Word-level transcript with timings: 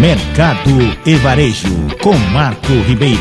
Mercado 0.00 0.70
e 1.04 1.16
Varejo, 1.16 1.74
com 2.00 2.16
Marco 2.32 2.72
Ribeiro. 2.86 3.18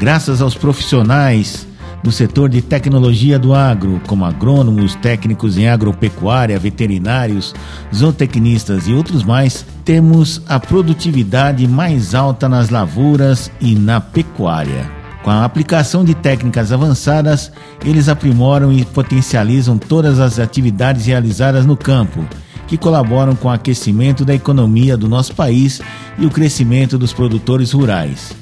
Graças 0.00 0.40
aos 0.40 0.54
profissionais 0.54 1.68
do 2.02 2.10
setor 2.10 2.48
de 2.48 2.62
tecnologia 2.62 3.38
do 3.38 3.54
agro, 3.54 4.00
como 4.06 4.24
agrônomos, 4.24 4.94
técnicos 4.94 5.58
em 5.58 5.68
agropecuária, 5.68 6.58
veterinários, 6.58 7.54
zootecnistas 7.94 8.88
e 8.88 8.94
outros 8.94 9.22
mais, 9.22 9.66
temos 9.84 10.40
a 10.48 10.58
produtividade 10.58 11.68
mais 11.68 12.14
alta 12.14 12.48
nas 12.48 12.70
lavouras 12.70 13.52
e 13.60 13.74
na 13.74 14.00
pecuária. 14.00 15.01
Com 15.22 15.30
a 15.30 15.44
aplicação 15.44 16.04
de 16.04 16.14
técnicas 16.14 16.72
avançadas, 16.72 17.52
eles 17.84 18.08
aprimoram 18.08 18.72
e 18.72 18.84
potencializam 18.84 19.78
todas 19.78 20.18
as 20.18 20.40
atividades 20.40 21.06
realizadas 21.06 21.64
no 21.64 21.76
campo, 21.76 22.26
que 22.66 22.76
colaboram 22.76 23.36
com 23.36 23.46
o 23.48 23.50
aquecimento 23.50 24.24
da 24.24 24.34
economia 24.34 24.96
do 24.96 25.08
nosso 25.08 25.34
país 25.34 25.80
e 26.18 26.26
o 26.26 26.30
crescimento 26.30 26.98
dos 26.98 27.12
produtores 27.12 27.70
rurais. 27.70 28.34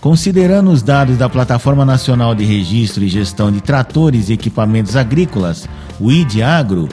Considerando 0.00 0.70
os 0.70 0.82
dados 0.82 1.18
da 1.18 1.28
Plataforma 1.28 1.84
Nacional 1.84 2.34
de 2.34 2.44
Registro 2.44 3.02
e 3.02 3.08
Gestão 3.08 3.50
de 3.50 3.60
Tratores 3.60 4.28
e 4.28 4.32
Equipamentos 4.32 4.96
Agrícolas, 4.96 5.68
o 5.98 6.12
ID 6.12 6.40
Agro, 6.42 6.88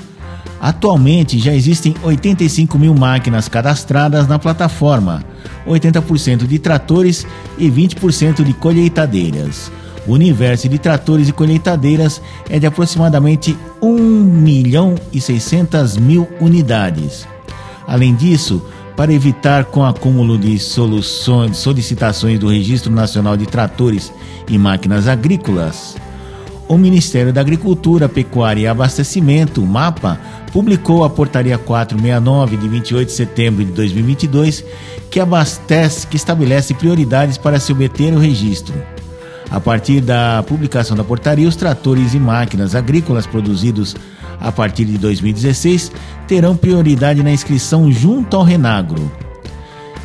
atualmente 0.59 1.39
já 1.39 1.53
existem 1.53 1.95
85 2.03 2.77
mil 2.77 2.93
máquinas 2.93 3.47
cadastradas 3.47 4.27
na 4.27 4.39
plataforma 4.39 5.23
80% 5.67 6.47
de 6.47 6.59
tratores 6.59 7.25
e 7.57 7.69
20% 7.69 8.43
de 8.43 8.53
colheitadeiras. 8.53 9.71
O 10.07 10.13
universo 10.13 10.69
de 10.69 10.79
tratores 10.79 11.27
e 11.27 11.33
colheitadeiras 11.33 12.21
é 12.49 12.57
de 12.57 12.65
aproximadamente 12.65 13.57
1 13.81 13.97
milhão 13.97 14.95
e 15.11 15.19
600 15.19 15.97
mil 15.97 16.27
unidades. 16.39 17.27
Além 17.85 18.15
disso, 18.15 18.65
para 18.95 19.13
evitar 19.13 19.65
com 19.65 19.85
acúmulo 19.85 20.37
de 20.37 20.57
soluções, 20.57 21.57
solicitações 21.57 22.39
do 22.39 22.47
Registro 22.47 22.91
Nacional 22.91 23.35
de 23.35 23.45
Tratores 23.45 24.11
e 24.47 24.57
Máquinas 24.57 25.07
Agrícolas, 25.07 25.97
o 26.67 26.77
Ministério 26.77 27.31
da 27.31 27.41
Agricultura, 27.41 28.09
Pecuária 28.09 28.61
e 28.61 28.67
Abastecimento, 28.67 29.61
MAPA, 29.61 30.19
publicou 30.51 31.03
a 31.03 31.09
Portaria 31.09 31.57
469 31.57 32.57
de 32.57 32.67
28 32.67 33.07
de 33.07 33.13
setembro 33.13 33.63
de 33.63 33.71
2022, 33.71 34.63
que 35.09 35.19
abastece, 35.19 36.05
que 36.07 36.17
estabelece 36.17 36.73
prioridades 36.73 37.37
para 37.37 37.59
se 37.59 37.71
obter 37.71 38.13
o 38.13 38.19
registro. 38.19 38.73
A 39.49 39.59
partir 39.59 40.01
da 40.01 40.43
publicação 40.43 40.97
da 40.97 41.05
portaria, 41.05 41.47
os 41.47 41.55
tratores 41.55 42.13
e 42.13 42.19
máquinas 42.19 42.75
agrícolas 42.75 43.25
produzidos 43.25 43.95
a 44.41 44.51
partir 44.51 44.85
de 44.85 44.97
2016 44.97 45.91
terão 46.27 46.55
prioridade 46.55 47.23
na 47.23 47.31
inscrição 47.31 47.89
junto 47.89 48.35
ao 48.35 48.43
Renagro. 48.43 49.09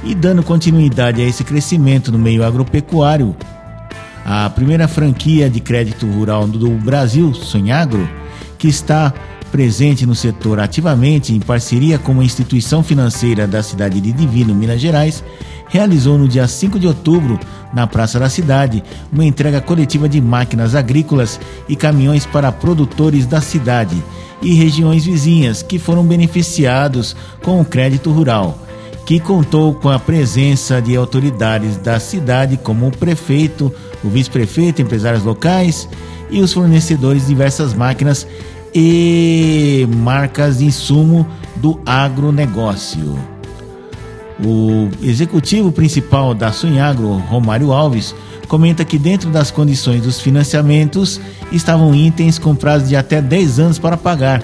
E 0.04 0.14
dando 0.14 0.42
continuidade 0.42 1.20
a 1.20 1.24
esse 1.24 1.44
crescimento 1.44 2.12
no 2.12 2.18
meio 2.18 2.44
agropecuário, 2.44 3.36
a 4.24 4.48
primeira 4.50 4.86
franquia 4.86 5.50
de 5.50 5.60
crédito 5.60 6.06
rural 6.06 6.46
do 6.46 6.70
Brasil, 6.70 7.34
Sonhagro, 7.34 8.08
que 8.58 8.68
está 8.68 9.12
presente 9.50 10.06
no 10.06 10.14
setor 10.14 10.58
ativamente 10.58 11.34
em 11.34 11.40
parceria 11.40 11.98
com 11.98 12.12
uma 12.12 12.24
instituição 12.24 12.82
financeira 12.82 13.46
da 13.46 13.62
cidade 13.62 14.00
de 14.00 14.12
Divino, 14.12 14.54
Minas 14.54 14.80
Gerais, 14.80 15.22
realizou 15.68 16.16
no 16.16 16.26
dia 16.26 16.48
5 16.48 16.78
de 16.78 16.86
outubro, 16.86 17.38
na 17.72 17.86
Praça 17.86 18.18
da 18.18 18.28
Cidade, 18.28 18.82
uma 19.12 19.24
entrega 19.24 19.60
coletiva 19.60 20.08
de 20.08 20.20
máquinas 20.20 20.74
agrícolas 20.74 21.38
e 21.68 21.76
caminhões 21.76 22.24
para 22.24 22.52
produtores 22.52 23.26
da 23.26 23.40
cidade 23.40 24.02
e 24.40 24.54
regiões 24.54 25.04
vizinhas 25.04 25.62
que 25.62 25.78
foram 25.78 26.04
beneficiados 26.04 27.14
com 27.42 27.60
o 27.60 27.64
crédito 27.64 28.10
rural 28.10 28.58
que 29.04 29.18
contou 29.18 29.74
com 29.74 29.88
a 29.88 29.98
presença 29.98 30.80
de 30.80 30.96
autoridades 30.96 31.76
da 31.76 31.98
cidade, 31.98 32.56
como 32.56 32.86
o 32.86 32.96
prefeito, 32.96 33.72
o 34.02 34.08
vice-prefeito, 34.08 34.80
empresários 34.80 35.24
locais 35.24 35.88
e 36.30 36.40
os 36.40 36.52
fornecedores 36.52 37.22
de 37.22 37.28
diversas 37.28 37.74
máquinas 37.74 38.26
e 38.74 39.86
marcas 39.96 40.58
de 40.58 40.64
insumo 40.64 41.26
do 41.56 41.80
agronegócio. 41.84 43.18
O 44.44 44.88
executivo 45.02 45.70
principal 45.70 46.34
da 46.34 46.50
Sunhagro, 46.50 47.16
Romário 47.16 47.72
Alves, 47.72 48.14
comenta 48.48 48.84
que 48.84 48.98
dentro 48.98 49.30
das 49.30 49.50
condições 49.50 50.02
dos 50.02 50.20
financiamentos 50.20 51.20
estavam 51.50 51.94
itens 51.94 52.38
com 52.38 52.54
prazo 52.54 52.86
de 52.86 52.96
até 52.96 53.20
10 53.20 53.58
anos 53.58 53.78
para 53.78 53.96
pagar, 53.96 54.42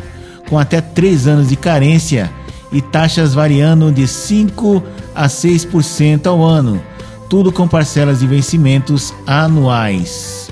com 0.49 0.59
até 0.59 0.81
3 0.81 1.27
anos 1.27 1.49
de 1.49 1.57
carência 1.57 2.31
e 2.73 2.81
taxas 2.81 3.35
variando 3.35 3.91
de 3.91 4.07
5 4.07 4.83
a 5.15 5.27
6% 5.27 6.27
ao 6.27 6.45
ano, 6.45 6.81
tudo 7.29 7.51
com 7.51 7.67
parcelas 7.67 8.21
de 8.21 8.27
vencimentos 8.27 9.15
anuais. 9.27 10.51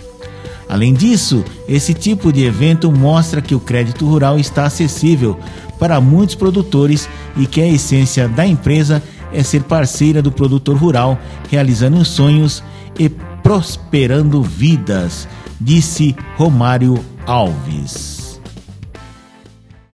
Além 0.69 0.93
disso, 0.93 1.44
esse 1.69 1.94
tipo 1.94 2.32
de 2.32 2.44
evento 2.44 2.91
mostra 2.91 3.41
que 3.41 3.54
o 3.54 3.60
crédito 3.60 4.06
rural 4.06 4.38
está 4.38 4.65
acessível 4.65 5.38
para 5.78 6.00
muitos 6.00 6.34
produtores 6.34 7.09
e 7.37 7.47
que 7.47 7.60
a 7.60 7.69
essência 7.69 8.28
da 8.28 8.47
empresa 8.47 9.03
é 9.33 9.43
ser 9.43 9.62
parceira 9.62 10.21
do 10.21 10.33
produtor 10.33 10.77
rural, 10.77 11.19
realizando 11.50 12.04
sonhos 12.04 12.62
e 12.98 13.09
prosperando 13.09 14.43
vidas, 14.43 15.28
disse 15.60 16.16
Romário 16.37 16.98
Alves. 17.27 18.26